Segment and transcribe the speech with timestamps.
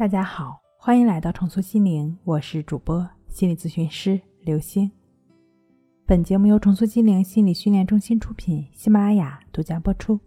[0.00, 4.90] 大家好，欢迎来到重塑心灵，我是主播心理咨询师刘星。
[6.06, 10.18] 本节目由重塑心灵心理训练中心出品，喜马拉雅独家播出。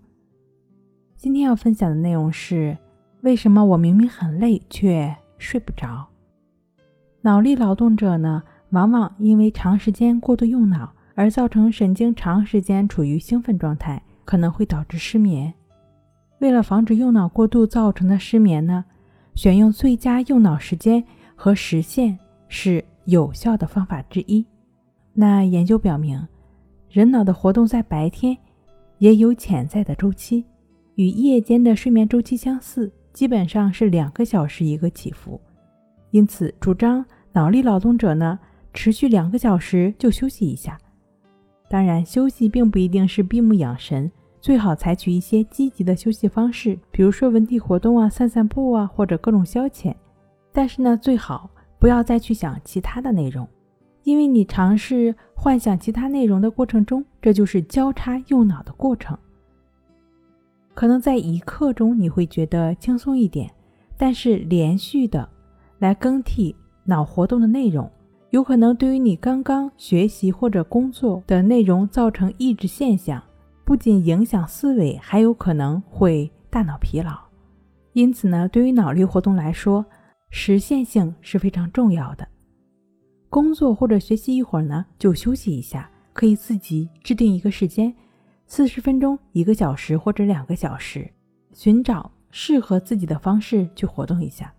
[1.15, 2.78] 今天要分享的内容是：
[3.21, 6.08] 为什么我明明很累却睡不着？
[7.21, 15.52] 脑力劳动者呢，往往因为长时间过度用脑而造成神经长时间处于兴奋状态，可能会导致失眠。
[16.42, 18.86] 为了防止用脑过度造成的失眠呢？
[19.36, 21.04] 选用最佳用脑时间
[21.36, 24.46] 和时限是有效的方法之一。
[25.14, 26.26] 那研究表明，
[26.90, 28.38] 人脑的活动在白天
[29.00, 30.46] 也有潜在的周期，
[30.96, 35.40] 与夜间的睡眠周期相似，基本上是两个小时一个起伏。
[36.12, 38.40] 因此，主张脑力劳动者呢，
[38.73, 40.78] 持续两个小时就休息一下。
[41.70, 44.12] 当然，休息并不一定是闭目养神。
[44.43, 49.95] 最好采取一些积极的休息方式，比如说文体活动啊、散散步啊，或者各种消遣。
[50.52, 53.47] 但是呢，最好不要再去想其他的内容，
[54.03, 59.17] 因为你尝试幻想其他内容的过程中，这就是交叉用脑的过程。
[60.73, 63.50] 可能在一刻钟你会觉得轻松一点，
[63.95, 65.30] 但是连续的
[65.80, 67.89] 来更替脑活动的内容，
[68.31, 73.23] 有可能对于你刚刚学习或者工作的内容造成抑制现象。
[73.66, 77.17] 不仅影响思维，还有可能会大脑疲劳。
[77.94, 79.86] 因此呢，对于脑力活动来说，
[80.30, 82.28] 实现性是非常重要的。
[83.30, 87.94] 工作或者学习一会儿呢，就休息一下，可以自己制定一个时间，
[88.47, 91.09] 四十分钟、一个小时或者两个小时，
[91.53, 94.53] 寻找适合自己的方式去活动一下。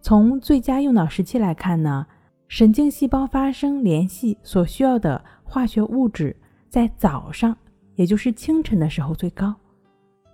[0.00, 2.06] 从最佳用脑时期来看呢，
[2.48, 6.34] 神经细胞发生联系所需要的化学物质
[6.68, 7.56] 在早上。
[7.98, 9.52] 也就是清晨的时候最高，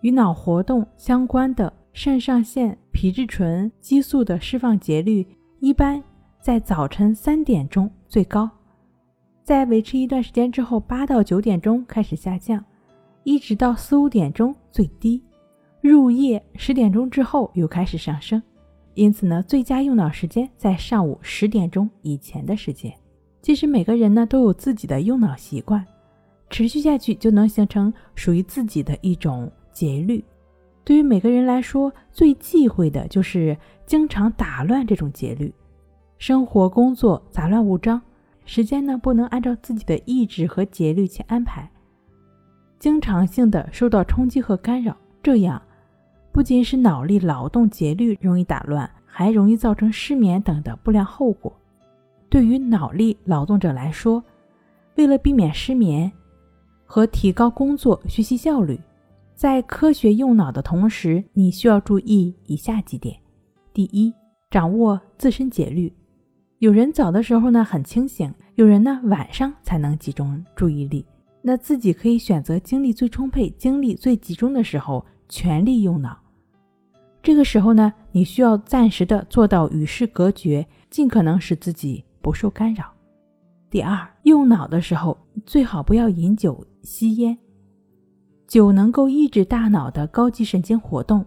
[0.03, 5.27] 与脑活动相关的肾上腺皮质醇激素的释放节律
[5.61, 6.01] 一般
[6.43, 8.51] 在早晨三点钟最高，
[9.43, 12.63] 在维持一段时间之后，八到九点钟开始下降，
[13.23, 15.23] 一直到四五点钟最低，
[15.81, 18.43] 入夜十点钟之后又开始上升。
[18.93, 22.93] 因此呢，最佳用脑时间在上午十点钟以前的时间。
[23.41, 25.83] 其实每个人呢都有自己的用脑习惯。
[26.55, 30.25] 持续下去就能形成属于自己的一种节律。
[30.85, 35.53] 对于每个人来说，最忌讳的就是经常打乱这种节律。
[36.17, 38.01] 生活工作杂乱无章，
[38.45, 41.69] 时间呢不能按照自己的意志和节律去安排，
[42.79, 45.61] 经常性的受到冲击和干扰，这样
[46.31, 51.53] 不仅使脑力劳动节律容易打乱，还容易造成失眠等的不良后果。
[52.29, 54.23] 对于脑力劳动者来说，
[54.95, 56.13] 为了避免失眠，
[56.95, 58.79] 和提高工作学习效率，
[59.35, 63.17] 在科学用脑的同时，你需要注意以下几点：
[63.73, 64.15] 第一，
[64.49, 65.93] 掌握自身节律。
[66.61, 71.05] 有人早的时候呢很清醒，有人呢晚上才能集中注意力。
[71.43, 76.17] 那自己可以选择精力最充沛、精力最集中的时候全力用脑。
[77.21, 82.93] 这个时候呢，你需要暂时的做到与世隔绝，尽可能使自己不受干扰。
[83.69, 87.37] 第二，用脑的时候最好不要饮酒、吸烟。
[88.47, 91.25] 酒能够抑制大脑的高级神经活动，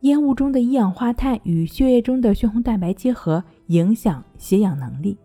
[0.00, 5.16] 烟雾中的一氧化碳与血液中的血红蛋白结合，影响血氧能力。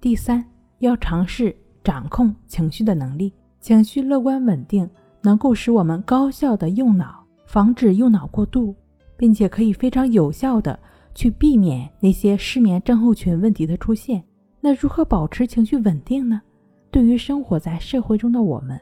[0.00, 0.44] 第三，
[0.78, 4.88] 要尝试掌控情绪的能力，情绪乐观稳定，
[5.22, 8.72] 能够使我们高效的用脑，防止用脑过度，
[9.16, 10.78] 并且可以非常有效的
[11.12, 14.22] 去避免那些失眠症候群问题的出现。
[14.60, 16.42] 那如何保持情绪稳定呢？
[16.90, 18.78] 对于生活在社会中的我们，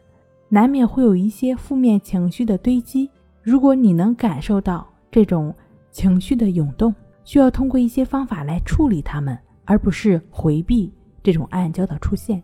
[0.49, 3.09] 难免会有一些负面情绪的堆积。
[3.43, 5.55] 如果你能感受到这种
[5.91, 6.95] 情绪的涌动，
[7.25, 12.43] 需要通过一些方法来处理它们，而不是回避这种暗礁的出现。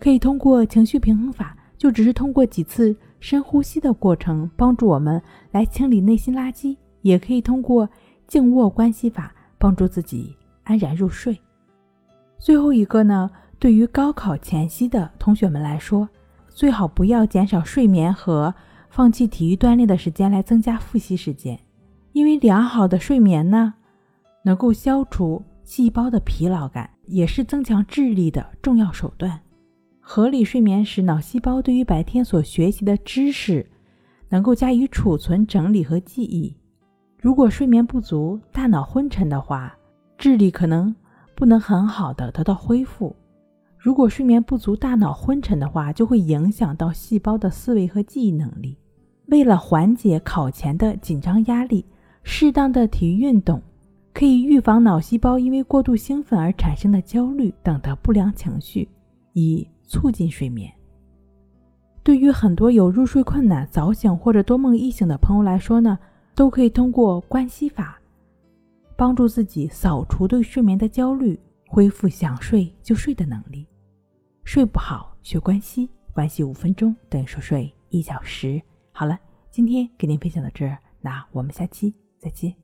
[0.00, 5.22] 可以通过情绪平衡法，就只是通过几次深呼吸的过程，帮助我们
[5.52, 7.88] 来清理内心垃圾；也可以通过
[8.26, 11.38] 静卧关系法，帮助自己安然入睡。
[12.42, 13.30] 最后一个呢，
[13.60, 16.08] 对于高考前夕的同学们来说，
[16.48, 18.52] 最好不要减少睡眠和
[18.90, 21.56] 放弃体育锻炼的时间来增加复习时间，
[22.10, 23.74] 因为良好的睡眠呢，
[24.42, 29.38] 能够消除细胞的疲劳感，也是增强智力的重要手段。
[30.00, 33.64] 合理睡眠时，脑细胞对于白天所学习的知识
[34.28, 36.56] 能够加以储存、整理和记忆。
[37.20, 39.72] 如果睡眠不足，大脑昏沉的话，
[40.18, 40.92] 智力可能。
[41.34, 43.14] 不能很好的得到恢复。
[43.78, 48.78] 如果睡眠不足、大脑昏沉的话，就会影响到细胞的思维和记忆能力。
[49.26, 51.84] 为了缓解考前的紧张压力，
[52.22, 53.60] 适当的体育运动
[54.14, 58.88] 可以预防脑细胞因为过度兴奋而产生的焦虑等的不良情绪，
[59.32, 60.70] 以促进睡眠。
[62.04, 65.98] 对于很多有入睡困难、早醒或者多梦易醒的朋友来说呢，
[66.34, 67.98] 都可以通过关系法，
[68.96, 73.66] 帮助自己扫除对睡眠的焦虑，恢复想睡就睡的能力。
[74.44, 78.60] 睡不好，学关系，关系五分钟等于熟睡一小时。
[78.92, 79.18] 好了，
[79.50, 82.61] 今天给您分享到这儿，那我们下期再见。